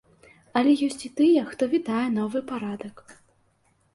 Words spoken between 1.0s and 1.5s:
і тыя,